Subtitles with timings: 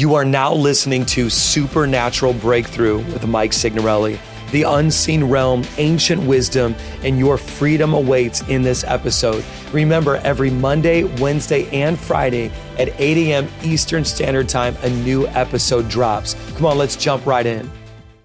[0.00, 4.18] You are now listening to Supernatural Breakthrough with Mike Signorelli.
[4.50, 9.44] The unseen realm, ancient wisdom, and your freedom awaits in this episode.
[9.74, 13.48] Remember, every Monday, Wednesday, and Friday at 8 a.m.
[13.62, 16.34] Eastern Standard Time, a new episode drops.
[16.54, 17.70] Come on, let's jump right in.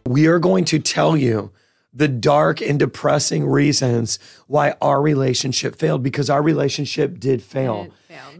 [0.05, 1.51] We are going to tell you
[1.93, 4.17] the dark and depressing reasons
[4.47, 7.89] why our relationship failed because our relationship did fail.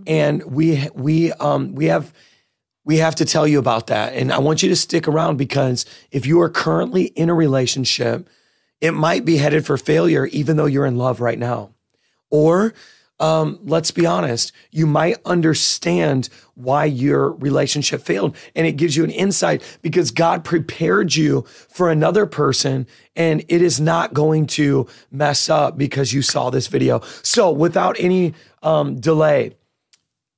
[0.08, 2.14] And we we um we have
[2.86, 4.14] we have to tell you about that.
[4.14, 8.30] And I want you to stick around because if you are currently in a relationship,
[8.80, 11.72] it might be headed for failure even though you're in love right now.
[12.30, 12.74] Or
[13.20, 18.36] um, let's be honest, you might understand why your relationship failed.
[18.56, 23.62] And it gives you an insight because God prepared you for another person and it
[23.62, 27.00] is not going to mess up because you saw this video.
[27.24, 29.56] So, without any um, delay,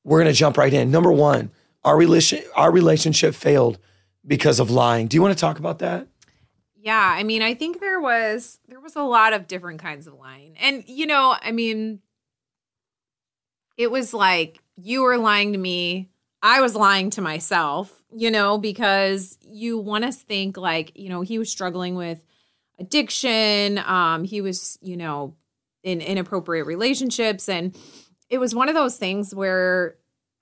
[0.03, 0.91] we're going to jump right in.
[0.91, 1.51] Number one,
[1.87, 3.79] our relation, our relationship failed
[4.25, 5.07] because of lying.
[5.07, 6.07] Do you want to talk about that?
[6.75, 10.13] Yeah, I mean, I think there was there was a lot of different kinds of
[10.13, 10.57] lying.
[10.59, 12.01] And you know, I mean,
[13.77, 16.09] it was like you were lying to me,
[16.41, 21.21] I was lying to myself, you know, because you want to think like, you know,
[21.21, 22.21] he was struggling with
[22.79, 25.35] addiction, um he was, you know,
[25.83, 27.77] in inappropriate relationships and
[28.29, 29.95] it was one of those things where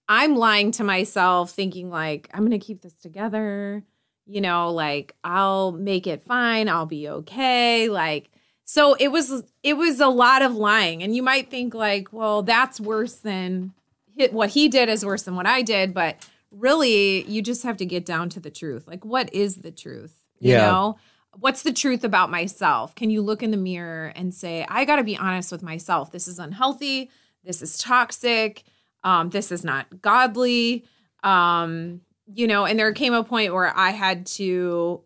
[0.08, 3.84] I'm lying to myself thinking like I'm going to keep this together.
[4.28, 6.68] You know like i'll make it fine.
[6.68, 7.90] I'll be okay.
[7.90, 8.30] Like
[8.64, 11.04] so it was it was a lot of lying.
[11.04, 13.74] And you might think like well that's worse than
[14.16, 15.94] hit what he did is worse than what i did.
[15.94, 18.88] But really you just have to get down to the truth.
[18.88, 20.16] Like what is the truth?
[20.40, 20.72] You Yeah.
[20.72, 20.98] know?
[21.38, 22.96] What's the truth about myself?
[22.96, 26.12] Can you look in the mirror and say i got to be honest with myself.
[26.12, 27.12] This is unhealthy.
[27.44, 28.64] This is toxic
[29.06, 30.84] um, this is not godly
[31.26, 32.02] um,
[32.34, 35.02] you know, and there came a point where I had to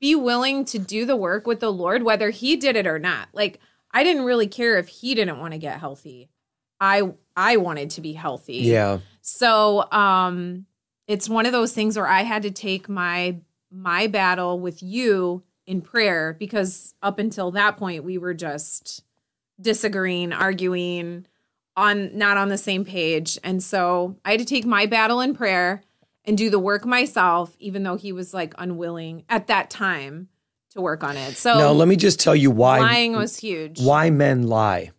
[0.00, 3.28] be willing to do the work with the Lord, whether he did it or not.
[3.32, 3.60] Like
[3.92, 6.28] I didn't really care if he didn't want to get healthy.
[6.80, 8.58] I I wanted to be healthy.
[8.58, 8.98] Yeah.
[9.20, 10.66] So um
[11.06, 13.36] it's one of those things where I had to take my
[13.70, 19.04] my battle with you in prayer because up until that point we were just
[19.60, 21.26] disagreeing, arguing
[21.76, 23.38] on not on the same page.
[23.42, 25.82] And so I had to take my battle in prayer
[26.24, 30.28] and do the work myself even though he was like unwilling at that time
[30.70, 31.36] to work on it.
[31.36, 33.80] So now, let me just tell you why lying was huge.
[33.80, 34.90] why men lie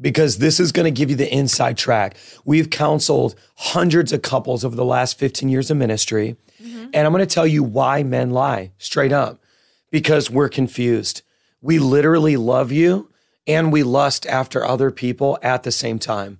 [0.00, 2.16] because this is going to give you the inside track.
[2.44, 6.36] We've counseled hundreds of couples over the last 15 years of ministry.
[6.62, 6.90] Mm-hmm.
[6.94, 9.42] And I'm going to tell you why men lie straight up
[9.90, 11.22] because we're confused.
[11.60, 13.10] We literally love you
[13.48, 16.38] and we lust after other people at the same time.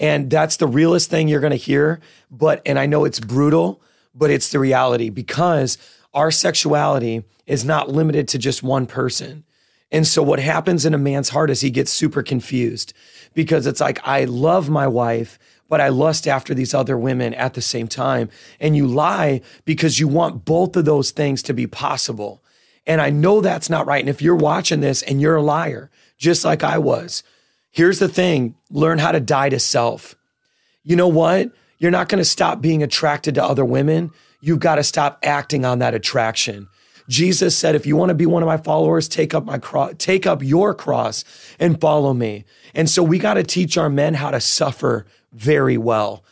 [0.00, 2.00] And that's the realest thing you're going to hear.
[2.30, 3.82] But, and I know it's brutal,
[4.14, 5.76] but it's the reality because
[6.14, 9.44] our sexuality is not limited to just one person.
[9.90, 12.92] And so what happens in a man's heart is he gets super confused
[13.34, 15.38] because it's like, I love my wife,
[15.68, 18.28] but I lust after these other women at the same time.
[18.60, 22.42] And you lie because you want both of those things to be possible.
[22.86, 24.00] And I know that's not right.
[24.00, 27.22] And if you're watching this and you're a liar, just like I was,
[27.70, 30.14] here's the thing learn how to die to self.
[30.82, 31.50] You know what?
[31.78, 34.10] You're not going to stop being attracted to other women.
[34.40, 36.68] You've got to stop acting on that attraction.
[37.08, 39.94] Jesus said, if you want to be one of my followers, take up my cross,
[39.98, 41.24] take up your cross
[41.58, 42.44] and follow me.
[42.74, 46.22] And so we got to teach our men how to suffer very well.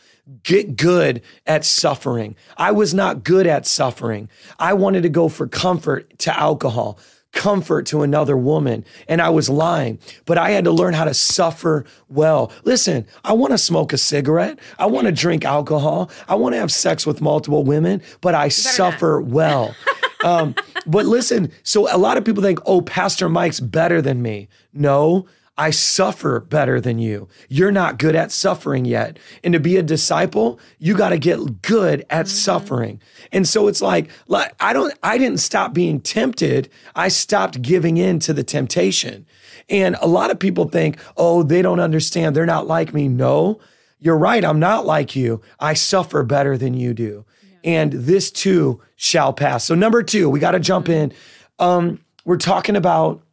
[0.43, 2.35] Get good at suffering.
[2.57, 4.29] I was not good at suffering.
[4.59, 6.99] I wanted to go for comfort to alcohol,
[7.33, 9.99] comfort to another woman, and I was lying.
[10.25, 12.51] But I had to learn how to suffer well.
[12.63, 14.59] Listen, I want to smoke a cigarette.
[14.79, 16.09] I want to drink alcohol.
[16.27, 19.75] I want to have sex with multiple women, but I suffer well.
[20.23, 20.55] um,
[20.85, 24.47] but listen, so a lot of people think, oh, Pastor Mike's better than me.
[24.73, 27.27] No, I suffer better than you.
[27.49, 29.17] You're not good at suffering yet.
[29.43, 33.01] And to be a disciple, you got to get good at suffering.
[33.31, 36.69] And so it's like, like I don't I didn't stop being tempted.
[36.95, 39.25] I stopped giving in to the temptation.
[39.69, 42.35] And a lot of people think, "Oh, they don't understand.
[42.35, 43.59] They're not like me." No.
[43.99, 44.45] You're right.
[44.45, 45.41] I'm not like you.
[45.59, 47.25] I suffer better than you do.
[47.63, 49.63] And this too shall pass.
[49.65, 51.11] So number 2, we got to jump in.
[51.57, 53.23] Um we're talking about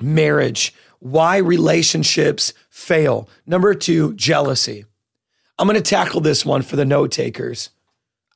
[0.00, 0.74] marriage,
[1.04, 3.28] why relationships fail.
[3.44, 4.86] Number two, jealousy.
[5.58, 7.68] I'm going to tackle this one for the note takers.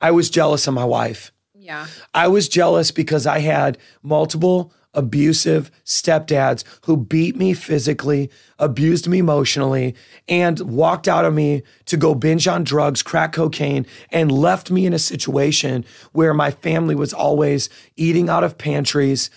[0.03, 1.33] I was jealous of my wife.
[1.55, 1.87] yeah.
[2.13, 9.19] I was jealous because I had multiple abusive stepdads who beat me physically, abused me
[9.19, 9.95] emotionally,
[10.29, 14.85] and walked out of me to go binge on drugs, crack cocaine, and left me
[14.85, 19.31] in a situation where my family was always eating out of pantries.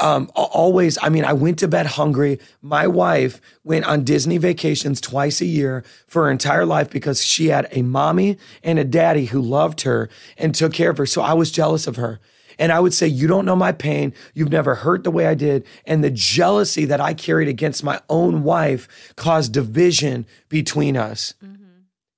[0.00, 2.40] Um, always, I mean, I went to bed hungry.
[2.62, 7.48] My wife went on Disney vacations twice a year for her entire life because she
[7.48, 10.08] had a mommy and a daddy who loved her
[10.38, 11.06] and took care of her.
[11.06, 12.18] So I was jealous of her.
[12.58, 14.14] And I would say, You don't know my pain.
[14.32, 15.66] You've never hurt the way I did.
[15.86, 21.34] And the jealousy that I carried against my own wife caused division between us.
[21.44, 21.63] Mm-hmm.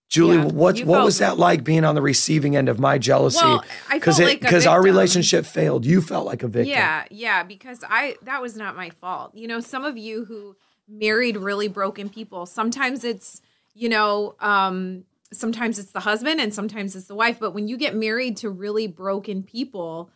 [0.09, 3.45] Julie, yeah, what what was that like being on the receiving end of my jealousy?
[3.45, 5.85] Well, I felt like because our relationship failed.
[5.85, 6.71] You felt like a victim.
[6.71, 9.35] Yeah, yeah, because I that was not my fault.
[9.35, 10.57] You know, some of you who
[10.89, 13.43] married really broken people, sometimes it's
[13.75, 17.39] you know, um, sometimes it's the husband and sometimes it's the wife.
[17.41, 20.11] But when you get married to really broken people,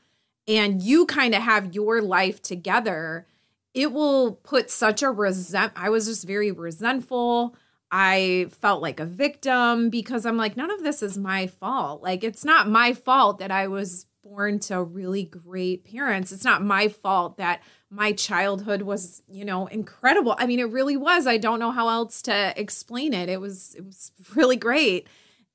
[0.46, 3.26] and you kind of have your life together,
[3.74, 5.72] it will put such a resent.
[5.76, 7.54] I was just very resentful.
[7.90, 12.02] I felt like a victim because I'm like, none of this is my fault.
[12.02, 16.30] Like, it's not my fault that I was born to really great parents.
[16.30, 20.36] It's not my fault that my childhood was, you know, incredible.
[20.38, 21.26] I mean, it really was.
[21.26, 23.28] I don't know how else to explain it.
[23.28, 25.08] It was it was really great.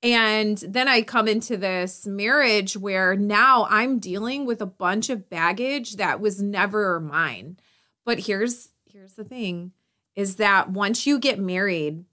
[0.03, 5.29] And then I come into this marriage where now I'm dealing with a bunch of
[5.29, 7.57] baggage that was never mine.
[8.03, 9.71] But here's here's the thing
[10.15, 12.05] is that once you get married,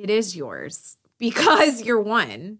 [0.00, 2.58] it is yours because you're one.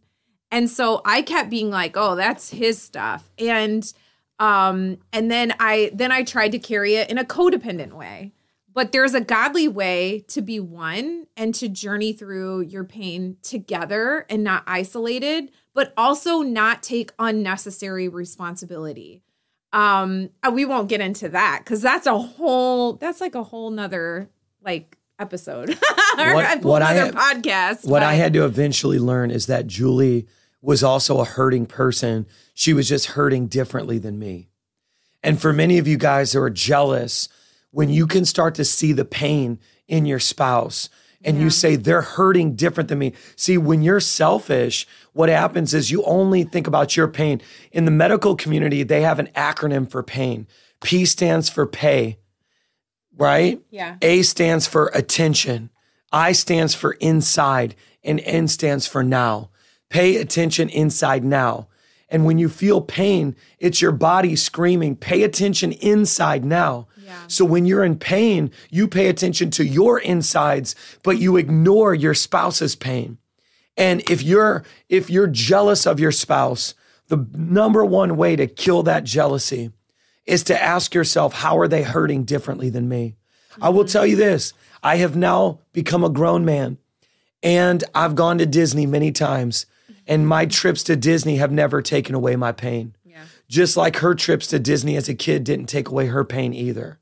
[0.53, 3.91] And so I kept being like, "Oh, that's his stuff." And
[4.39, 8.33] um and then I then I tried to carry it in a codependent way
[8.73, 14.27] but there's a godly way to be one and to journey through your pain together
[14.31, 19.23] and not isolated, but also not take unnecessary responsibility.
[19.73, 23.71] Um, uh, we won't get into that because that's a whole that's like a whole
[23.71, 24.29] nother
[24.63, 25.71] like episode
[26.19, 27.85] or what, what I had, podcast.
[27.85, 28.03] What but.
[28.03, 30.27] I had to eventually learn is that Julie
[30.63, 32.27] was also a hurting person.
[32.55, 34.49] She was just hurting differently than me.
[35.23, 37.29] And for many of you guys who are jealous
[37.71, 40.89] when you can start to see the pain in your spouse
[41.23, 41.45] and yeah.
[41.45, 43.13] you say they're hurting different than me.
[43.37, 47.43] See, when you're selfish, what happens is you only think about your pain.
[47.73, 50.47] In the medical community, they have an acronym for pain.
[50.83, 52.19] P stands for pay,
[53.17, 53.61] right?
[53.71, 53.97] Yeah.
[54.03, 55.71] A stands for attention.
[56.13, 59.51] I stands for inside and N stands for now.
[59.89, 61.69] Pay attention inside now.
[62.09, 66.89] And when you feel pain, it's your body screaming, pay attention inside now.
[67.05, 67.27] Yeah.
[67.29, 72.15] So when you're in pain, you pay attention to your insides, but you ignore your
[72.15, 73.19] spouse's pain.
[73.77, 76.75] And if you're if you're jealous of your spouse,
[77.09, 79.71] the number one way to kill that jealousy
[80.31, 83.17] is to ask yourself, how are they hurting differently than me?
[83.53, 83.65] Mm-hmm.
[83.65, 86.79] I will tell you this, I have now become a grown man
[87.43, 89.67] and I've gone to Disney many times
[90.07, 92.97] and my trips to Disney have never taken away my pain.
[93.05, 93.25] Yeah.
[93.49, 96.99] Just like her trips to Disney as a kid didn't take away her pain either.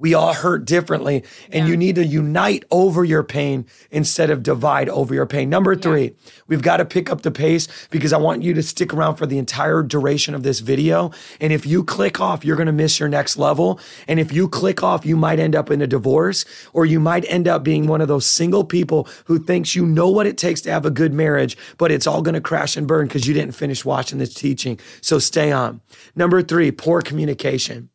[0.00, 1.66] We all hurt differently, and yeah.
[1.66, 5.50] you need to unite over your pain instead of divide over your pain.
[5.50, 6.30] Number three, yeah.
[6.48, 9.26] we've got to pick up the pace because I want you to stick around for
[9.26, 11.10] the entire duration of this video.
[11.38, 13.78] And if you click off, you're going to miss your next level.
[14.08, 17.26] And if you click off, you might end up in a divorce or you might
[17.28, 20.62] end up being one of those single people who thinks you know what it takes
[20.62, 23.34] to have a good marriage, but it's all going to crash and burn because you
[23.34, 24.80] didn't finish watching this teaching.
[25.02, 25.82] So stay on.
[26.16, 27.90] Number three, poor communication.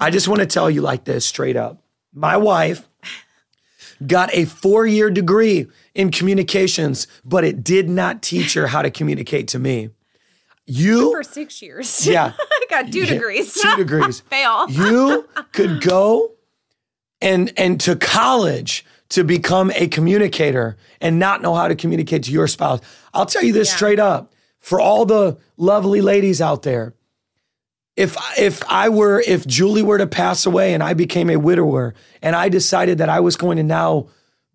[0.00, 1.82] I just want to tell you like this straight up.
[2.12, 2.88] My wife
[4.06, 8.90] got a four year degree in communications, but it did not teach her how to
[8.90, 9.90] communicate to me.
[10.66, 12.06] You for six years.
[12.10, 12.32] Yeah.
[12.38, 13.54] I got two degrees.
[13.54, 14.20] two degrees.
[14.30, 14.68] Fail.
[14.68, 16.32] you could go
[17.20, 22.32] and and to college to become a communicator and not know how to communicate to
[22.32, 22.80] your spouse.
[23.14, 23.76] I'll tell you this yeah.
[23.76, 24.32] straight up.
[24.58, 26.94] For all the lovely ladies out there,
[27.96, 31.94] if if I were if Julie were to pass away and I became a widower
[32.22, 34.08] and I decided that I was going to now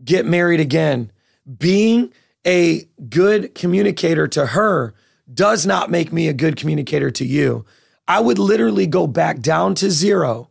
[0.04, 1.12] get married again,
[1.58, 2.14] being
[2.46, 4.94] a good communicator to her
[5.34, 7.66] does not make me a good communicator to you.
[8.08, 10.50] I would literally go back down to zero.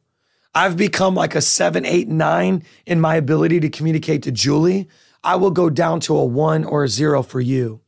[0.55, 4.89] I've become like a seven, eight, nine in my ability to communicate to Julie.
[5.23, 7.81] I will go down to a one or a zero for you.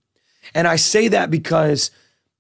[0.55, 1.91] And I say that because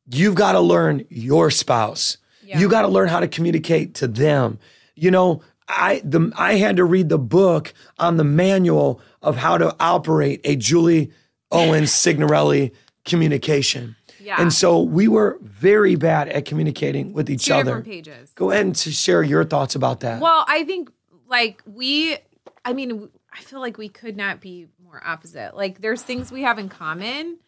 [0.07, 2.19] you've got to learn your spouse.
[2.53, 2.61] Yeah.
[2.61, 4.59] You got to learn how to communicate to them.
[4.95, 9.57] You know, I the I had to read the book on the manual of how
[9.57, 11.11] to operate a Julie
[11.51, 12.73] Owens Signorelli
[13.07, 13.97] communication.
[14.21, 14.41] Yeah.
[14.41, 17.65] And so we were very bad at communicating with each Two other.
[17.65, 18.31] different pages.
[18.35, 20.21] Go ahead and to share your thoughts about that.
[20.21, 20.91] Well, I think
[21.29, 22.17] like we,
[22.65, 25.57] I mean, I feel like we could not be more opposite.
[25.57, 27.39] Like there's things we have in common,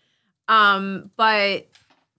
[0.49, 1.69] um, but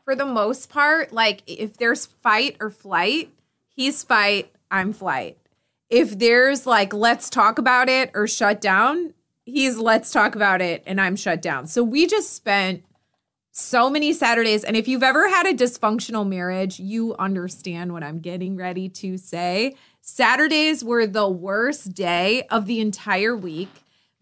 [0.06, 3.32] for the most part, like if there's fight or flight,
[3.68, 5.38] he's fight, I'm flight.
[5.90, 9.14] If there's like let's talk about it or shut down,
[9.46, 11.68] he's let's talk about it and I'm shut down.
[11.68, 12.84] So we just spent
[13.52, 14.64] so many Saturdays.
[14.64, 19.18] And if you've ever had a dysfunctional marriage, you understand what I'm getting ready to
[19.18, 19.76] say.
[20.02, 23.70] Saturdays were the worst day of the entire week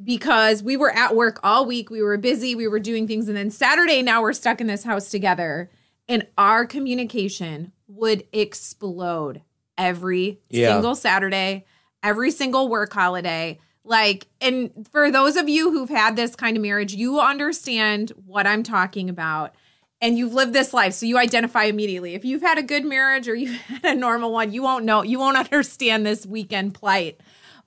[0.04, 1.90] because we were at work all week.
[1.90, 3.28] We were busy, we were doing things.
[3.28, 5.70] And then Saturday, now we're stuck in this house together.
[6.10, 9.42] And our communication would explode
[9.78, 10.74] every Yeah.
[10.74, 11.66] single Saturday,
[12.02, 13.60] every single work holiday.
[13.86, 18.48] Like, and for those of you who've had this kind of marriage, you understand what
[18.48, 19.54] I'm talking about.
[20.02, 22.14] And you've lived this life, so you identify immediately.
[22.14, 25.02] If you've had a good marriage or you've had a normal one, you won't know,
[25.02, 27.22] you won't understand this weekend plight.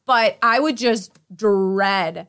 [0.06, 2.28] But I would just dread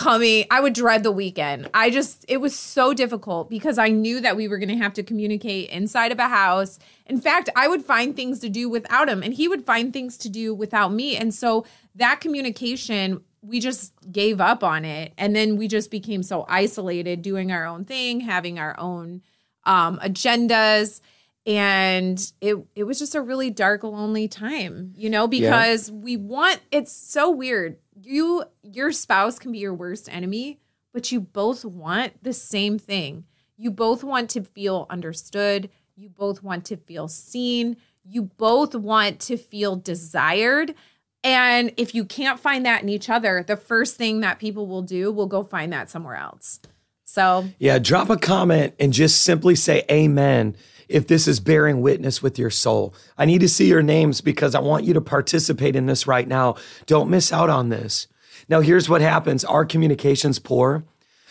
[0.00, 1.68] coming i would dread the weekend.
[1.74, 4.94] I just it was so difficult because i knew that we were going to have
[4.94, 6.78] to communicate inside of a house.
[7.06, 10.16] In fact i would find things to do without him and he would find things
[10.18, 11.16] to do without me.
[11.16, 15.12] And so that communication we just gave up on it.
[15.16, 19.22] And then we just became so isolated doing our own thing having our own
[19.64, 21.00] um, agendas
[21.46, 26.60] and it it was just a really dark lonely time you know because we want
[26.70, 27.76] it's so weird.
[28.02, 30.60] You your spouse can be your worst enemy
[30.92, 33.24] but you both want the same thing.
[33.56, 35.70] You both want to feel understood.
[35.96, 37.76] You both want to feel seen.
[38.04, 40.74] You both want to feel desired.
[41.22, 44.82] And if you can't find that in each other the first thing that people will
[44.82, 46.60] do will go find that somewhere else.
[47.04, 50.56] So yeah, drop a comment and just simply say amen
[50.90, 52.92] if this is bearing witness with your soul.
[53.16, 56.26] I need to see your names because I want you to participate in this right
[56.26, 56.56] now.
[56.86, 58.08] Don't miss out on this.
[58.48, 60.84] Now, here's what happens our communication's poor.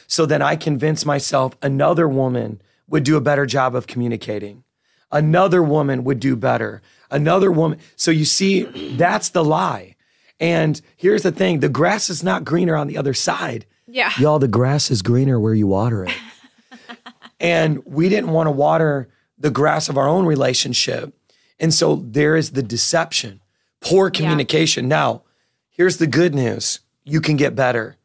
[0.07, 4.63] So then I convince myself another woman would do a better job of communicating.
[5.11, 6.81] Another woman would do better.
[7.11, 7.79] Another woman.
[7.95, 8.63] So you see,
[8.95, 9.95] that's the lie.
[10.39, 13.65] And here's the thing the grass is not greener on the other side.
[13.87, 16.13] yeah Y'all, the grass is greener where you water it.
[17.41, 21.13] and we didn't want to water the grass of our own relationship.
[21.59, 23.41] And so there is the deception,
[23.81, 24.87] poor communication.
[24.87, 25.23] Now,
[25.69, 27.97] here's the good news you can get better.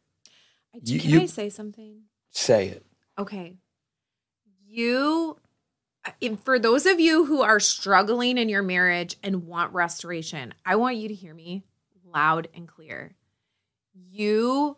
[0.83, 2.01] You- can you- i say something
[2.31, 2.85] Say it.
[3.17, 3.55] Okay.
[4.67, 5.37] You,
[6.43, 10.97] for those of you who are struggling in your marriage and want restoration, I want
[10.97, 11.63] you to hear me
[12.03, 13.15] loud and clear.
[13.93, 14.75] You,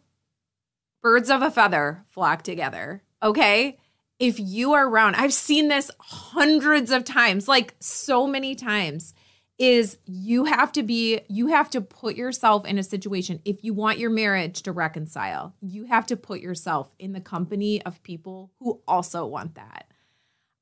[1.01, 3.01] birds of a feather, flock together.
[3.23, 3.77] Okay.
[4.19, 9.13] If you are around, I've seen this hundreds of times, like so many times
[9.57, 13.73] is you have to be you have to put yourself in a situation if you
[13.73, 18.51] want your marriage to reconcile you have to put yourself in the company of people
[18.59, 19.85] who also want that.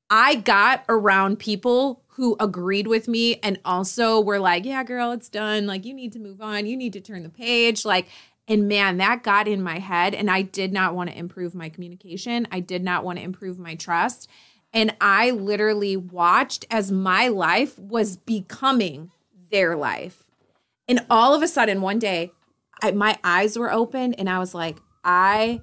[0.08, 5.28] I got around people who agreed with me and also were like yeah girl it's
[5.28, 5.66] done.
[5.66, 6.66] Like you need to move on.
[6.66, 7.84] You need to turn the page.
[7.84, 8.08] Like
[8.48, 11.68] and man that got in my head and i did not want to improve my
[11.68, 14.28] communication i did not want to improve my trust
[14.76, 19.10] and I literally watched as my life was becoming
[19.50, 20.24] their life.
[20.86, 22.32] And all of a sudden, one day,
[22.82, 25.62] I, my eyes were open and I was like, I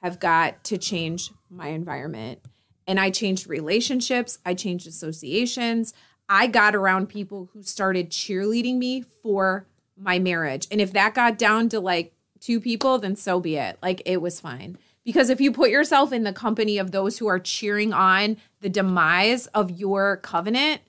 [0.00, 2.40] have got to change my environment.
[2.86, 5.92] And I changed relationships, I changed associations.
[6.26, 9.66] I got around people who started cheerleading me for
[9.98, 10.66] my marriage.
[10.70, 12.14] And if that got down to like
[12.46, 13.76] two people, then so be it.
[13.82, 14.78] Like it was fine.
[15.04, 18.68] Because if you put yourself in the company of those who are cheering on the
[18.68, 20.80] demise of your covenant,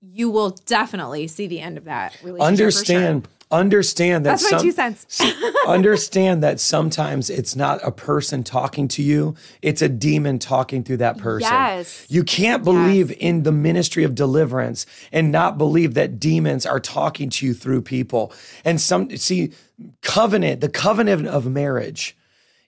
[0.00, 2.22] you will definitely see the end of that
[2.70, 2.70] for
[3.22, 3.22] sure.
[3.50, 5.22] Understand, that That's my some- two cents.
[5.68, 10.96] understand that sometimes it's not a person talking to you, it's a demon talking through
[10.96, 11.52] that person.
[11.52, 12.06] Yes.
[12.08, 17.30] You can't believe in the ministry of deliverance and not believe that demons are talking
[17.30, 18.32] to you through people.
[18.64, 19.52] And some see
[20.02, 22.16] covenant, the covenant of marriage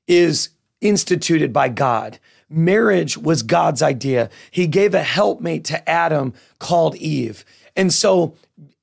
[0.07, 2.21] is instituted by God.
[2.49, 4.31] Marriage was God's idea.
[4.51, 7.45] He gave a helpmate to Adam called Eve.
[7.77, 8.35] And so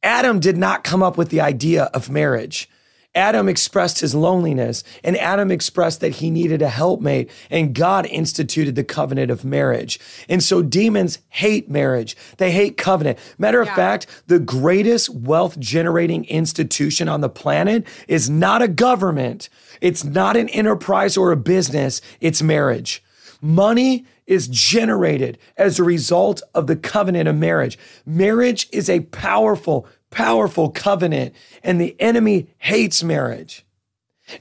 [0.03, 2.69] Adam did not come up with the idea of marriage.
[3.15, 8.75] Adam expressed his loneliness and Adam expressed that he needed a helpmate and God instituted
[8.75, 9.99] the covenant of marriage.
[10.27, 12.17] And so demons hate marriage.
[12.37, 13.17] They hate covenant.
[13.37, 19.47] Matter of fact, the greatest wealth generating institution on the planet is not a government.
[19.79, 22.01] It's not an enterprise or a business.
[22.19, 23.01] It's marriage.
[23.41, 27.77] Money is generated as a result of the covenant of marriage.
[28.05, 33.65] Marriage is a powerful, powerful covenant, and the enemy hates marriage.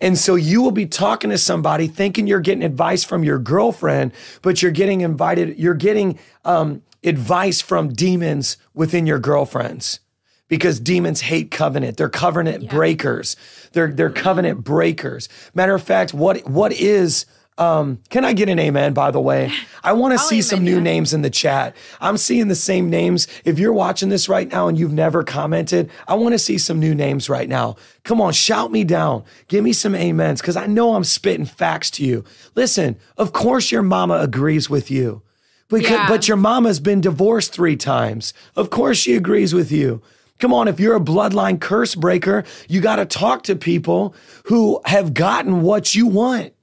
[0.01, 4.13] And so you will be talking to somebody thinking you're getting advice from your girlfriend,
[4.41, 10.01] but you're getting invited, you're getting um, advice from demons within your girlfriends
[10.49, 11.97] because demons hate covenant.
[11.99, 12.71] They're covenant yeah.
[12.71, 13.37] breakers.
[13.73, 15.29] They're they're covenant breakers.
[15.55, 17.27] Matter of fact, what what is
[17.57, 19.53] um, can I get an amen, by the way?
[19.85, 21.77] I want to see some new names in the chat.
[22.01, 23.29] I'm seeing the same names.
[23.45, 26.81] If you're watching this right now and you've never commented, I want to see some
[26.81, 27.77] new names right now.
[28.03, 29.23] Come on, shout me down.
[29.47, 32.25] Give me some amens because I know I'm spitting facts to you.
[32.57, 35.23] Listen, of course your mama agrees with you.
[35.69, 36.09] Because, yeah.
[36.09, 38.35] But your mama's been divorced three times.
[38.57, 40.03] Of course she agrees with you.
[40.41, 44.15] Come on, if you're a bloodline curse breaker, you got to talk to people
[44.47, 46.54] who have gotten what you want.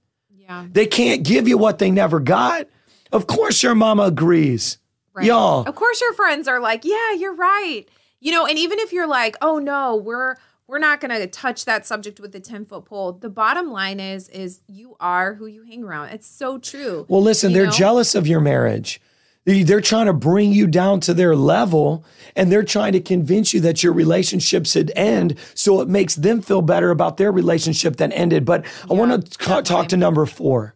[0.51, 0.67] Yeah.
[0.71, 2.67] They can't give you what they never got.
[3.11, 4.77] Of course, your mama agrees.
[5.13, 5.25] Right.
[5.25, 5.67] Y'all.
[5.67, 7.85] Of course, your friends are like, yeah, you're right.
[8.19, 10.35] You know, and even if you're like, oh no, we're
[10.67, 13.11] we're not going to touch that subject with the 10 foot pole.
[13.11, 16.09] The bottom line is, is you are who you hang around.
[16.09, 17.05] It's so true.
[17.09, 17.71] Well, listen, they're know?
[17.71, 19.01] jealous of your marriage.
[19.45, 22.05] They're trying to bring you down to their level
[22.35, 26.41] and they're trying to convince you that your relationship should end so it makes them
[26.41, 28.45] feel better about their relationship that ended.
[28.45, 30.75] But I want to talk to number four.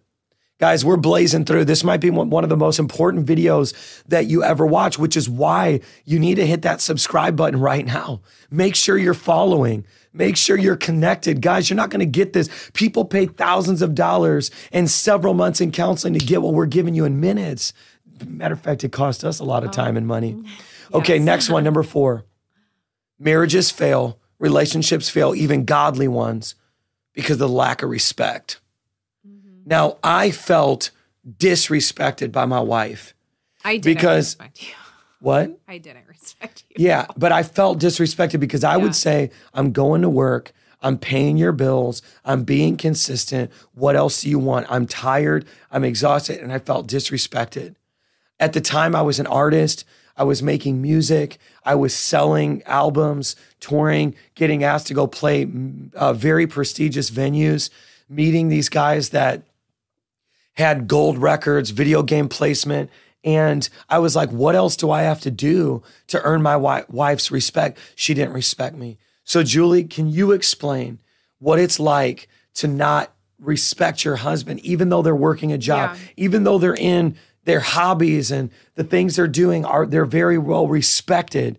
[0.57, 1.65] Guys, we're blazing through.
[1.65, 3.73] This might be one of the most important videos
[4.07, 7.85] that you ever watch, which is why you need to hit that subscribe button right
[7.85, 8.21] now.
[8.49, 9.85] Make sure you're following.
[10.13, 11.41] Make sure you're connected.
[11.41, 12.49] Guys, you're not going to get this.
[12.73, 16.95] People pay thousands of dollars and several months in counseling to get what we're giving
[16.95, 17.73] you in minutes.
[18.25, 20.41] Matter of fact, it cost us a lot of time and money.
[20.93, 21.25] Okay, yes.
[21.25, 22.23] next one, number four.
[23.19, 26.55] Marriages fail, relationships fail, even godly ones,
[27.13, 28.59] because of the lack of respect.
[29.27, 29.63] Mm-hmm.
[29.65, 30.91] Now, I felt
[31.27, 33.13] disrespected by my wife.
[33.63, 34.73] I didn't because, respect you.
[35.19, 35.59] What?
[35.67, 36.85] I didn't respect you.
[36.85, 38.83] Yeah, but I felt disrespected because I yeah.
[38.83, 40.51] would say, I'm going to work.
[40.81, 42.01] I'm paying your bills.
[42.23, 43.51] I'm being consistent.
[43.73, 44.67] What else do you want?
[44.69, 45.45] I'm tired.
[45.71, 46.39] I'm exhausted.
[46.39, 47.75] And I felt disrespected.
[48.39, 49.85] At the time, I was an artist.
[50.17, 51.37] I was making music.
[51.63, 55.47] I was selling albums, touring, getting asked to go play
[55.95, 57.69] uh, very prestigious venues,
[58.07, 59.43] meeting these guys that
[60.53, 62.89] had gold records, video game placement.
[63.23, 66.85] And I was like, what else do I have to do to earn my wi-
[66.87, 67.77] wife's respect?
[67.95, 68.97] She didn't respect me.
[69.23, 70.99] So, Julie, can you explain
[71.39, 76.07] what it's like to not respect your husband, even though they're working a job, yeah.
[76.15, 80.67] even though they're in their hobbies and the things they're doing are they're very well
[80.67, 81.57] respected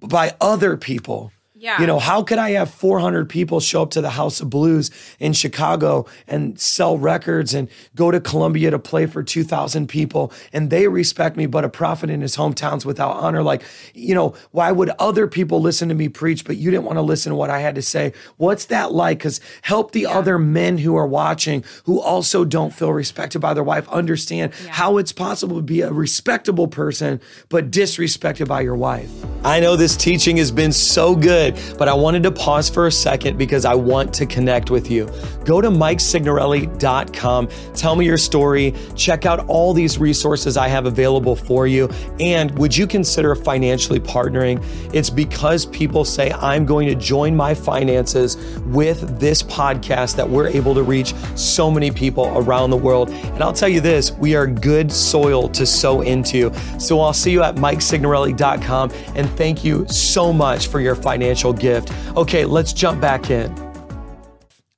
[0.00, 1.32] by other people.
[1.60, 1.80] Yeah.
[1.80, 4.92] You know, how could I have 400 people show up to the House of Blues
[5.18, 10.70] in Chicago and sell records and go to Columbia to play for 2,000 people and
[10.70, 13.42] they respect me, but a prophet in his hometowns without honor?
[13.42, 16.96] Like, you know, why would other people listen to me preach, but you didn't want
[16.96, 18.12] to listen to what I had to say?
[18.36, 19.18] What's that like?
[19.18, 20.10] Because help the yeah.
[20.10, 24.70] other men who are watching who also don't feel respected by their wife understand yeah.
[24.70, 29.10] how it's possible to be a respectable person, but disrespected by your wife.
[29.44, 32.86] I know this teaching has been so good good, but I wanted to pause for
[32.86, 35.06] a second because I want to connect with you.
[35.44, 41.36] Go to MikeSignorelli.com, tell me your story, check out all these resources I have available
[41.36, 41.88] for you,
[42.20, 44.64] and would you consider financially partnering?
[44.94, 50.48] It's because people say I'm going to join my finances with this podcast that we're
[50.48, 53.10] able to reach so many people around the world.
[53.10, 56.52] And I'll tell you this, we are good soil to sow into.
[56.78, 61.52] So I'll see you at MikeSignorelli.com and thank you so much for your financial financial
[61.52, 61.92] gift.
[62.16, 63.54] Okay, let's jump back in.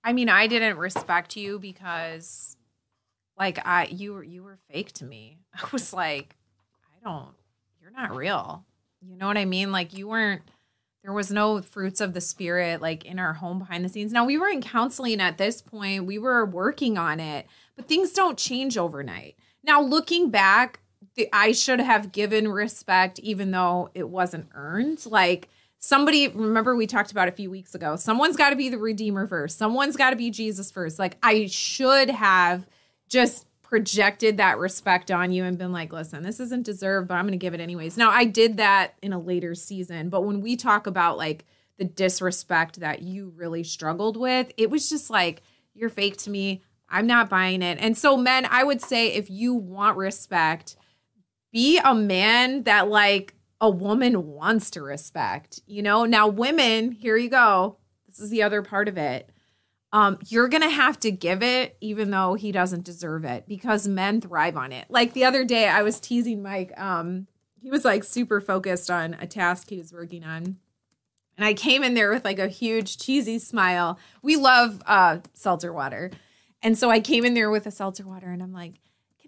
[0.04, 2.56] I mean, I didn't respect you because
[3.38, 5.38] like I you were you were fake to me.
[5.54, 6.36] I was like,
[6.84, 7.28] I don't
[7.80, 8.64] you're not real.
[9.00, 9.72] You know what I mean?
[9.72, 10.42] Like you weren't
[11.02, 14.12] there was no fruits of the spirit like in our home behind the scenes.
[14.12, 16.04] Now we were in counseling at this point.
[16.04, 19.36] We were working on it, but things don't change overnight.
[19.64, 20.80] Now looking back,
[21.14, 25.06] the, I should have given respect even though it wasn't earned.
[25.06, 25.48] Like
[25.80, 29.26] somebody remember we talked about a few weeks ago someone's got to be the redeemer
[29.26, 29.58] first.
[29.58, 30.98] Someone's got to be jesus first.
[30.98, 32.66] Like i should have
[33.08, 37.24] just projected that respect on you and been like listen this isn't deserved but i'm
[37.24, 37.96] going to give it anyways.
[37.96, 41.44] Now i did that in a later season but when we talk about like
[41.78, 45.42] the disrespect that you really struggled with it was just like
[45.74, 46.62] you're fake to me.
[46.90, 47.78] I'm not buying it.
[47.80, 50.76] And so men i would say if you want respect
[51.52, 56.04] be a man that like a woman wants to respect, you know?
[56.04, 57.76] Now, women, here you go.
[58.06, 59.30] This is the other part of it.
[59.92, 64.20] um, you're gonna have to give it even though he doesn't deserve it because men
[64.20, 64.86] thrive on it.
[64.88, 66.72] Like the other day, I was teasing Mike.
[66.78, 67.26] Um,
[67.60, 70.58] he was like super focused on a task he was working on.
[71.36, 73.98] And I came in there with like a huge cheesy smile.
[74.22, 76.10] We love uh, seltzer water.
[76.62, 78.74] And so I came in there with a seltzer water and I'm like,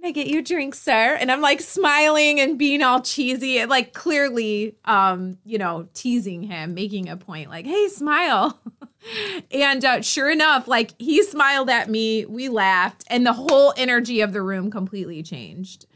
[0.02, 1.16] can I get you a drink, sir?
[1.20, 6.42] And I'm like smiling and being all cheesy and like clearly, um, you know, teasing
[6.42, 8.60] him, making a point like, hey, smile.
[9.52, 14.20] and uh, sure enough, like he smiled at me, we laughed, and the whole energy
[14.20, 15.86] of the room completely changed.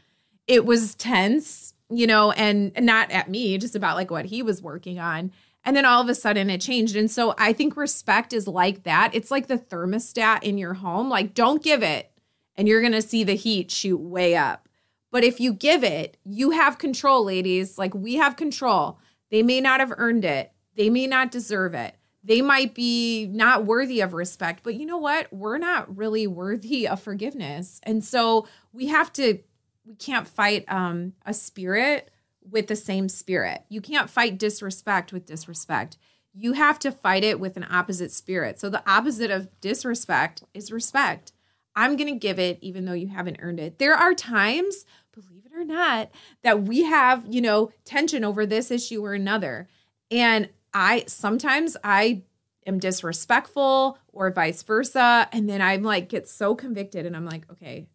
[0.47, 4.41] It was tense, you know, and, and not at me, just about like what he
[4.41, 5.33] was working on.
[5.65, 6.95] And then all of a sudden it changed.
[6.95, 9.11] And so I think respect is like that.
[9.11, 11.09] It's like the thermostat in your home.
[11.09, 12.09] Like, don't give it,
[12.57, 14.67] and you're going to see the heat shoot way up.
[15.11, 17.77] But if you give it, you have control, ladies.
[17.77, 18.99] Like, we have control.
[19.31, 21.95] They may not have earned it, they may not deserve it.
[22.23, 25.31] They might be not worthy of respect, but you know what?
[25.31, 27.79] We're not really worthy of forgiveness.
[27.83, 29.39] And so we have to,
[29.85, 33.63] we can't fight um, a spirit with the same spirit.
[33.69, 35.97] You can't fight disrespect with disrespect.
[36.33, 38.59] You have to fight it with an opposite spirit.
[38.59, 41.31] So the opposite of disrespect is respect.
[41.77, 43.77] I'm going to give it even though you haven't earned it.
[43.77, 46.09] There are times, believe it or not,
[46.41, 49.69] that we have, you know, tension over this issue or another.
[50.09, 52.23] And I sometimes I
[52.65, 57.49] am disrespectful or vice versa and then I'm like get so convicted and I'm like,
[57.51, 57.87] okay,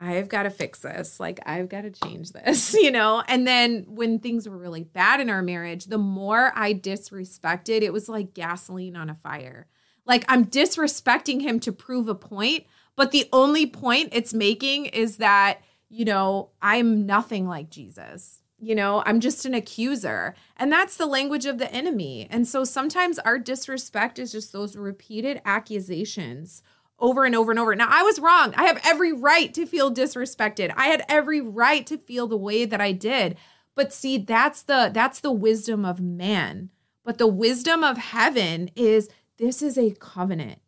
[0.00, 1.18] I've got to fix this.
[1.18, 3.22] Like, I've got to change this, you know?
[3.26, 7.92] And then when things were really bad in our marriage, the more I disrespected, it
[7.92, 9.66] was like gasoline on a fire.
[10.04, 12.64] Like, I'm disrespecting him to prove a point,
[12.98, 18.40] but the only point it's making is that, you know, I'm nothing like Jesus.
[18.58, 20.34] You know, I'm just an accuser.
[20.56, 22.26] And that's the language of the enemy.
[22.28, 26.64] And so sometimes our disrespect is just those repeated accusations
[26.98, 27.76] over and over and over.
[27.76, 28.52] Now, I was wrong.
[28.56, 30.74] I have every right to feel disrespected.
[30.76, 33.36] I had every right to feel the way that I did.
[33.76, 36.70] But see, that's the that's the wisdom of man.
[37.04, 40.58] But the wisdom of heaven is this is a covenant.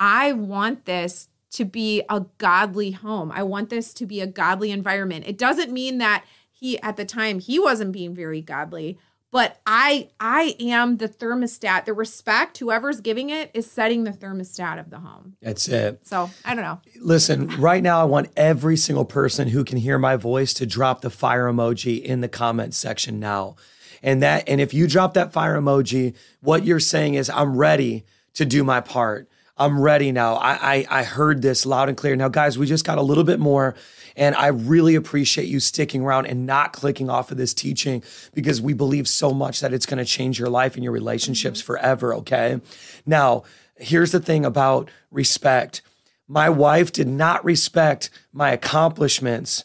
[0.00, 3.32] I want this to be a godly home.
[3.32, 5.24] I want this to be a godly environment.
[5.26, 8.96] It doesn't mean that he at the time he wasn't being very godly,
[9.30, 14.80] but i i am the thermostat the respect whoever's giving it is setting the thermostat
[14.80, 16.06] of the home That's it.
[16.06, 19.98] so i don't know Listen, right now, I want every single person who can hear
[19.98, 23.56] my voice to drop the fire emoji in the comment section now.
[24.02, 28.04] And that, and if you drop that fire emoji, what you're saying is, I'm ready
[28.34, 29.28] to do my part.
[29.58, 30.34] I'm ready now.
[30.34, 32.14] I, I, I heard this loud and clear.
[32.14, 33.74] Now, guys, we just got a little bit more.
[34.16, 38.02] And I really appreciate you sticking around and not clicking off of this teaching
[38.34, 41.60] because we believe so much that it's going to change your life and your relationships
[41.60, 41.66] mm-hmm.
[41.66, 42.14] forever.
[42.14, 42.60] Okay.
[43.06, 43.44] Now,
[43.76, 45.82] here's the thing about respect
[46.30, 49.64] my wife did not respect my accomplishments.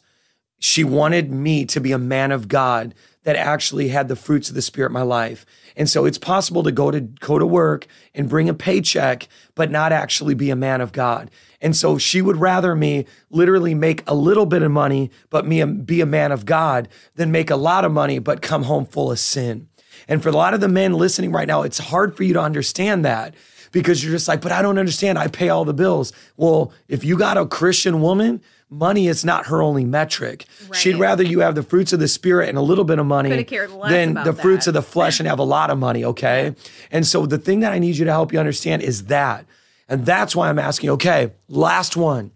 [0.60, 4.56] She wanted me to be a man of God that actually had the fruits of
[4.56, 5.46] the Spirit in my life.
[5.76, 9.72] And so it's possible to go to go to work and bring a paycheck, but
[9.72, 11.32] not actually be a man of God.
[11.62, 15.64] And so she would rather me literally make a little bit of money, but me
[15.64, 19.12] be a man of God than make a lot of money, but come home full
[19.12, 19.68] of sin.
[20.08, 22.42] And for a lot of the men listening right now, it's hard for you to
[22.42, 23.34] understand that
[23.74, 25.20] because you're just like, but I don't understand.
[25.20, 26.14] I pay all the bills.
[26.38, 30.46] Well, if you got a Christian woman, money is not her only metric.
[30.72, 33.30] She'd rather you have the fruits of the spirit and a little bit of money
[33.30, 36.06] Coulda cared less than the fruits of the flesh and have a lot of money,
[36.06, 36.56] okay?
[36.92, 39.46] And so the thing that I need you to help you understand is that.
[39.90, 42.32] And that's why I'm asking, okay, last one.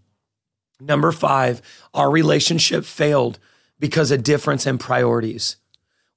[0.80, 1.62] Number five,
[1.94, 3.40] our relationship failed
[3.80, 5.58] because of difference in priorities.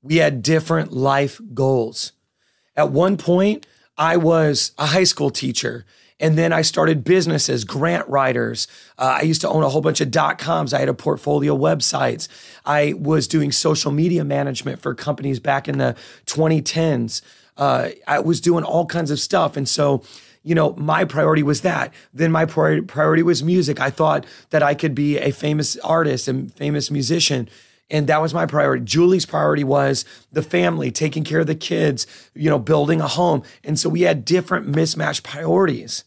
[0.03, 2.13] We had different life goals.
[2.75, 3.67] At one point,
[4.01, 5.85] I was a high school teacher.
[6.19, 8.67] And then I started businesses, grant writers.
[8.99, 10.75] Uh, I used to own a whole bunch of dot coms.
[10.75, 12.29] I had a portfolio websites.
[12.65, 17.23] I was doing social media management for companies back in the 2010s.
[17.57, 19.57] Uh, I was doing all kinds of stuff.
[19.57, 20.03] And so,
[20.43, 21.93] you know, my priority was that.
[22.13, 23.81] Then my priority was music.
[23.81, 27.49] I thought that I could be a famous artist and famous musician.
[27.91, 28.85] And that was my priority.
[28.85, 33.43] Julie's priority was the family, taking care of the kids, you know, building a home.
[33.65, 36.05] And so we had different mismatched priorities.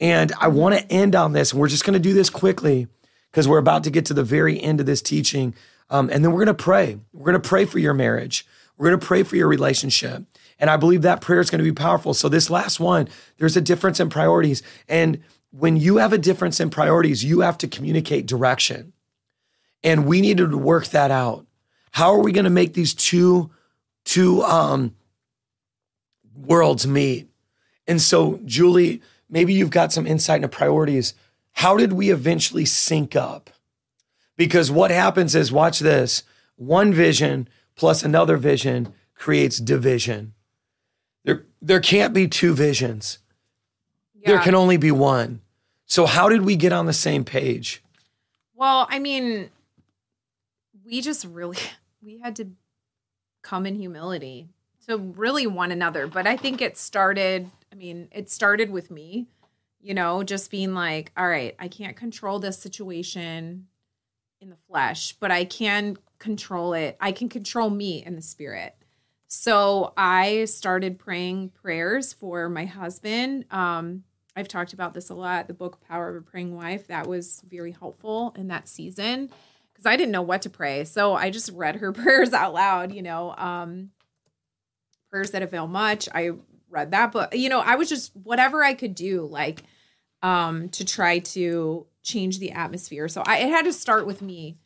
[0.00, 2.88] And I want to end on this, and we're just going to do this quickly
[3.30, 5.54] because we're about to get to the very end of this teaching.
[5.90, 6.98] Um, and then we're going to pray.
[7.12, 8.46] We're going to pray for your marriage.
[8.76, 10.24] We're going to pray for your relationship.
[10.58, 12.14] And I believe that prayer is going to be powerful.
[12.14, 14.62] So, this last one, there's a difference in priorities.
[14.88, 18.92] And when you have a difference in priorities, you have to communicate direction.
[19.82, 21.46] And we needed to work that out.
[21.92, 23.50] How are we going to make these two,
[24.04, 24.94] two um,
[26.34, 27.28] worlds meet?
[27.86, 31.14] And so Julie maybe you've got some insight into priorities.
[31.52, 33.50] How did we eventually sync up?
[34.36, 36.24] Because what happens is, watch this
[36.56, 40.34] one vision plus another vision creates division.
[41.24, 43.18] There, there can't be two visions,
[44.24, 45.40] there can only be one.
[45.86, 47.82] So, how did we get on the same page?
[48.54, 49.50] Well, I mean,
[50.90, 51.58] we just really
[52.02, 52.48] we had to
[53.42, 54.48] come in humility
[54.86, 56.06] to really one another.
[56.06, 59.26] But I think it started, I mean, it started with me,
[59.80, 63.68] you know, just being like, all right, I can't control this situation
[64.40, 66.96] in the flesh, but I can control it.
[67.00, 68.74] I can control me in the spirit.
[69.28, 73.44] So I started praying prayers for my husband.
[73.50, 75.46] Um, I've talked about this a lot.
[75.46, 79.30] The book Power of a Praying Wife that was very helpful in that season
[79.80, 80.84] because I didn't know what to pray.
[80.84, 82.92] So I just read her prayers out loud.
[82.92, 83.90] You know, um,
[85.10, 86.08] prayers that avail much.
[86.14, 86.32] I
[86.68, 87.34] read that book.
[87.34, 89.62] You know, I was just whatever I could do, like
[90.22, 93.08] um, to try to change the atmosphere.
[93.08, 94.58] So I, it had to start with me.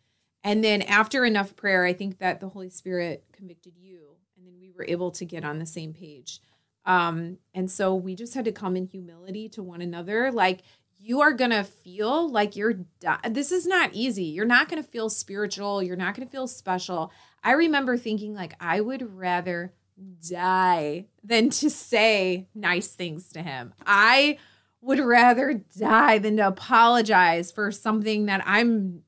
[0.43, 4.55] And then after enough prayer, I think that the Holy Spirit convicted you, and then
[4.61, 6.41] we were able to get on the same page.
[6.85, 10.31] Um, and so we just had to come in humility to one another.
[10.31, 10.63] Like
[11.05, 12.73] you are gonna feel like you're.
[13.01, 14.25] Di- this is not easy.
[14.25, 15.83] You're not gonna feel spiritual.
[15.83, 17.13] You're not gonna feel special.
[17.43, 19.75] I remember thinking like I would rather
[20.31, 23.75] die than to say nice things to him.
[23.87, 24.39] I
[24.81, 29.03] would rather die than to apologize for something that I'm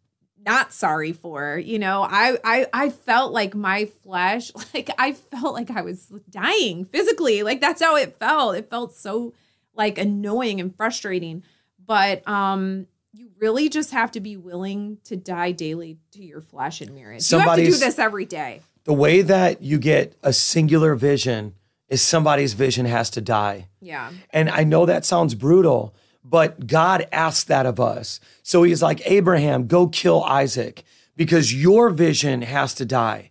[0.45, 5.55] not sorry for you know I, I i felt like my flesh like i felt
[5.55, 9.35] like i was dying physically like that's how it felt it felt so
[9.75, 11.43] like annoying and frustrating
[11.87, 16.83] but um you really just have to be willing to die daily to your flesh
[16.83, 20.33] in marriage you have to do this every day The way that you get a
[20.33, 21.55] singular vision
[21.89, 23.69] is somebody's vision has to die.
[23.81, 25.95] yeah And I know that sounds brutal,
[26.25, 28.19] but God asked that of us.
[28.43, 30.83] So he's like, Abraham, go kill Isaac
[31.17, 33.31] because your vision has to die.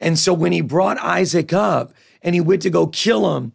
[0.00, 3.52] And so when he brought Isaac up and he went to go kill him,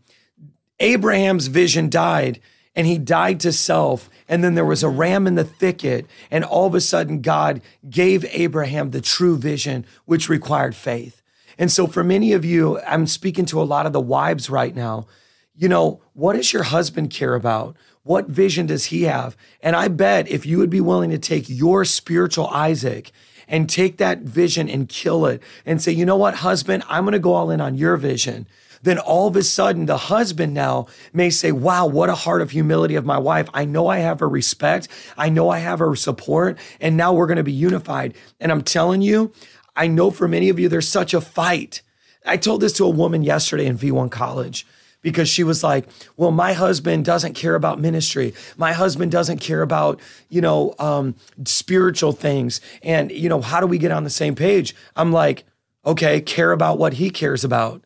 [0.79, 2.39] Abraham's vision died
[2.75, 4.09] and he died to self.
[4.29, 6.05] And then there was a ram in the thicket.
[6.29, 11.21] And all of a sudden, God gave Abraham the true vision, which required faith.
[11.57, 14.75] And so, for many of you, I'm speaking to a lot of the wives right
[14.75, 15.07] now.
[15.55, 17.75] You know, what does your husband care about?
[18.03, 19.35] What vision does he have?
[19.61, 23.11] And I bet if you would be willing to take your spiritual Isaac
[23.47, 27.13] and take that vision and kill it and say, you know what, husband, I'm going
[27.13, 28.47] to go all in on your vision
[28.83, 32.51] then all of a sudden the husband now may say, Wow, what a heart of
[32.51, 33.49] humility of my wife.
[33.53, 34.87] I know I have her respect.
[35.17, 36.57] I know I have her support.
[36.79, 38.13] And now we're going to be unified.
[38.39, 39.31] And I'm telling you,
[39.75, 41.81] I know for many of you, there's such a fight.
[42.25, 44.65] I told this to a woman yesterday in V1 college
[45.01, 45.87] because she was like,
[46.17, 48.33] "Well, my husband doesn't care about ministry.
[48.57, 52.59] My husband doesn't care about you know um, spiritual things.
[52.83, 55.45] And you know, how do we get on the same page?" I'm like,
[55.85, 57.83] "Okay, care about what he cares about.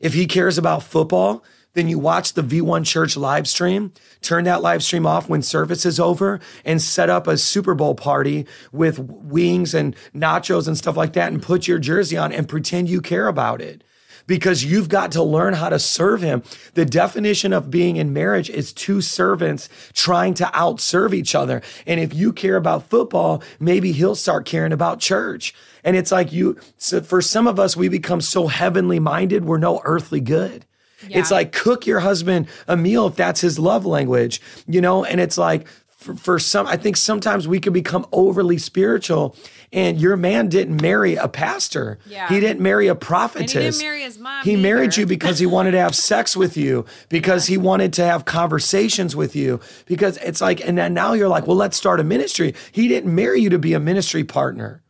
[0.00, 4.62] If he cares about football." Then you watch the V1 Church live stream, turn that
[4.62, 9.00] live stream off when service is over, and set up a Super Bowl party with
[9.00, 13.00] wings and nachos and stuff like that, and put your jersey on and pretend you
[13.00, 13.82] care about it
[14.26, 16.42] because you've got to learn how to serve him.
[16.74, 21.62] The definition of being in marriage is two servants trying to outserve each other.
[21.86, 25.54] And if you care about football, maybe he'll start caring about church.
[25.82, 29.58] And it's like you, so for some of us, we become so heavenly minded, we're
[29.58, 30.64] no earthly good.
[31.10, 35.04] It's like cook your husband a meal if that's his love language, you know?
[35.04, 35.66] And it's like,
[36.04, 39.36] for, for some, I think sometimes we can become overly spiritual.
[39.72, 41.98] And your man didn't marry a pastor.
[42.06, 42.28] Yeah.
[42.28, 43.52] He didn't marry a and prophetess.
[43.52, 46.56] he didn't marry his mom He married you because he wanted to have sex with
[46.56, 51.14] you, because he wanted to have conversations with you, because it's like, and then now
[51.14, 52.54] you're like, well, let's start a ministry.
[52.70, 54.82] He didn't marry you to be a ministry partner.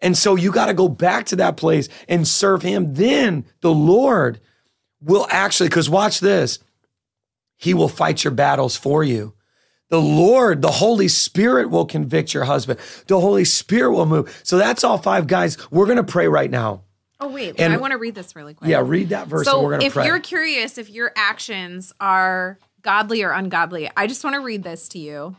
[0.00, 2.94] And so you got to go back to that place and serve him.
[2.94, 4.40] Then the Lord
[5.00, 6.58] will actually, because watch this,
[7.56, 9.34] he will fight your battles for you.
[9.88, 12.80] The Lord, the Holy Spirit will convict your husband.
[13.06, 14.40] The Holy Spirit will move.
[14.42, 15.56] So that's all five guys.
[15.70, 16.82] We're going to pray right now.
[17.20, 19.54] oh wait and- i want to read this really quick Yeah, read that verse and
[19.54, 20.06] So we're going to if pray.
[20.06, 24.88] you're curious if your actions are godly or ungodly, I just want to read this
[24.90, 25.34] to you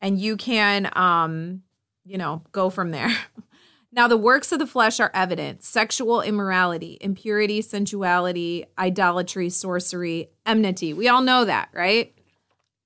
[0.00, 1.62] and you can um
[2.04, 3.10] you know, go from there.
[3.94, 10.94] Now the works of the flesh are evident: sexual immorality, impurity, sensuality, idolatry, sorcery, enmity.
[10.94, 12.14] We all know that, right?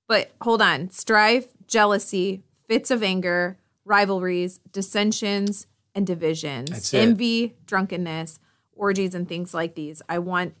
[0.07, 0.89] But hold on.
[0.89, 6.99] Strife, jealousy, fits of anger, rivalries, dissensions, and divisions, That's it.
[6.99, 8.39] envy, drunkenness,
[8.73, 10.01] orgies, and things like these.
[10.07, 10.53] I want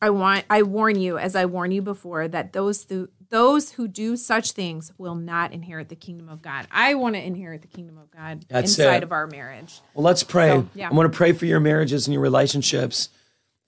[0.00, 3.86] I want I warn you as I warn you before that those who those who
[3.86, 6.66] do such things will not inherit the kingdom of God.
[6.70, 9.02] I want to inherit the kingdom of God That's inside it.
[9.04, 9.80] of our marriage.
[9.94, 10.48] Well, let's pray.
[10.48, 10.90] So, yeah.
[10.90, 13.08] I want to pray for your marriages and your relationships.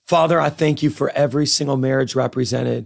[0.05, 2.85] Father, I thank you for every single marriage represented.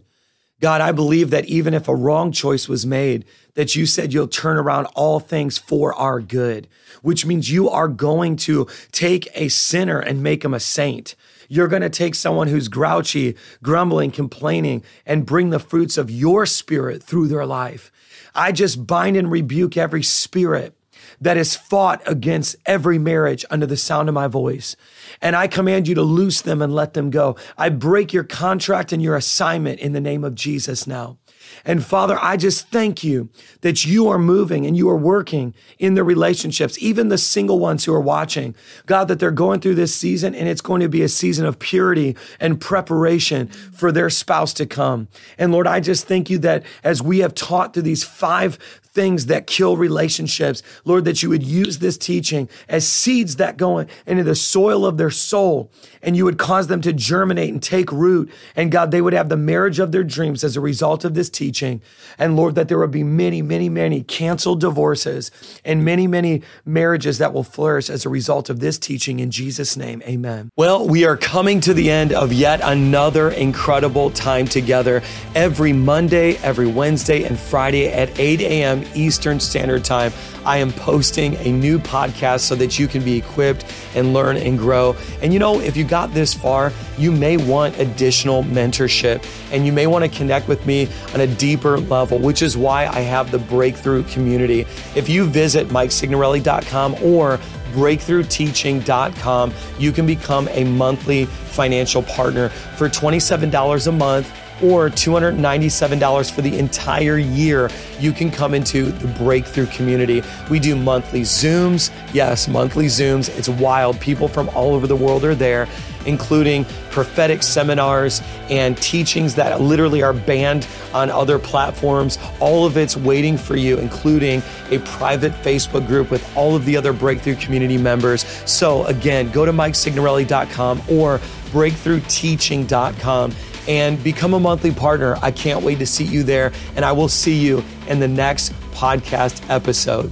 [0.60, 4.28] God, I believe that even if a wrong choice was made, that you said you'll
[4.28, 6.68] turn around all things for our good,
[7.02, 11.16] which means you are going to take a sinner and make him a saint.
[11.48, 16.46] You're going to take someone who's grouchy, grumbling, complaining, and bring the fruits of your
[16.46, 17.92] spirit through their life.
[18.36, 20.76] I just bind and rebuke every spirit
[21.22, 24.76] that is fought against every marriage under the sound of my voice.
[25.22, 27.36] And I command you to loose them and let them go.
[27.58, 31.18] I break your contract and your assignment in the name of Jesus now.
[31.66, 33.30] And Father, I just thank you
[33.62, 37.86] that you are moving and you are working in the relationships, even the single ones
[37.86, 38.56] who are watching.
[38.86, 41.60] God, that they're going through this season and it's going to be a season of
[41.60, 45.08] purity and preparation for their spouse to come.
[45.38, 48.58] And Lord, I just thank you that as we have taught through these five
[49.00, 53.86] things that kill relationships, Lord, that you would use this teaching as seeds that go
[54.06, 57.94] into the soil of their soul and you would cause them to germinate and take
[57.94, 58.30] root.
[58.58, 61.30] And God, they would have the marriage of their dreams as a result of this
[61.30, 61.82] teaching.
[62.18, 65.32] And Lord, that there would be many, many, many canceled divorces
[65.64, 69.78] and many, many marriages that will flourish as a result of this teaching in Jesus'
[69.78, 70.02] name.
[70.06, 70.50] Amen.
[70.58, 75.02] Well, we are coming to the end of yet another incredible time together
[75.36, 78.84] every Monday, every Wednesday, and Friday at 8 a.m.
[78.96, 80.12] Eastern Standard Time.
[80.46, 84.58] I am posting a new podcast so that you can be equipped and learn and
[84.58, 84.96] grow.
[85.22, 89.72] And you know, if you got this far, you may want additional mentorship and you
[89.72, 93.32] may want to connect with me on a deeper level, which is why I have
[93.32, 94.62] the breakthrough community.
[94.96, 97.40] If you visit MikeSignorelli.com or
[97.74, 106.42] breakthroughteaching.com, you can become a monthly financial partner for $27 a month or $297 for
[106.42, 107.70] the entire year,
[108.00, 110.24] you can come into the Breakthrough community.
[110.50, 111.92] We do monthly Zooms.
[112.14, 113.30] Yes, monthly Zooms.
[113.38, 114.00] It's wild.
[114.00, 115.68] People from all over the world are there,
[116.06, 122.18] including prophetic seminars and teachings that literally are banned on other platforms.
[122.40, 124.42] All of it's waiting for you, including
[124.72, 128.26] a private Facebook group with all of the other Breakthrough community members.
[128.46, 131.20] So, again, go to MikeSignorelli.com or
[131.52, 133.34] breakthroughteaching.com
[133.70, 135.16] and become a monthly partner.
[135.22, 138.52] I can't wait to see you there, and I will see you in the next
[138.72, 140.12] podcast episode.